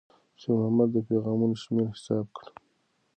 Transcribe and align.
خیر 0.39 0.53
محمد 0.59 0.89
د 0.93 0.97
پیغامونو 1.09 1.55
شمېر 1.63 1.87
حساب 1.93 2.25
کړ. 2.35 2.45